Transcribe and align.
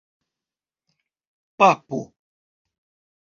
papo 1.57 1.99